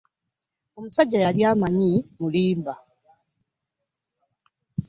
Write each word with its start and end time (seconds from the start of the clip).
Omusajja 0.77 1.17
yali 1.25 1.41
amanyi 1.51 1.91
mmulimba. 2.05 2.73